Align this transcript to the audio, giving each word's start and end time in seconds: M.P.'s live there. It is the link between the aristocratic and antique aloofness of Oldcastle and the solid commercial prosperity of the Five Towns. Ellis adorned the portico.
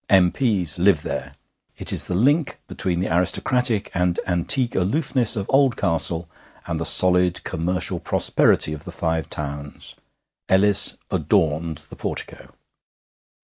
M.P.'s 0.09 0.79
live 0.79 1.03
there. 1.03 1.35
It 1.77 1.93
is 1.93 2.07
the 2.07 2.15
link 2.15 2.59
between 2.67 3.01
the 3.01 3.13
aristocratic 3.15 3.91
and 3.93 4.19
antique 4.25 4.73
aloofness 4.73 5.35
of 5.35 5.45
Oldcastle 5.51 6.27
and 6.65 6.79
the 6.79 6.87
solid 6.87 7.43
commercial 7.43 7.99
prosperity 7.99 8.73
of 8.73 8.85
the 8.85 8.91
Five 8.91 9.29
Towns. 9.29 9.95
Ellis 10.49 10.97
adorned 11.11 11.83
the 11.91 11.95
portico. 11.95 12.51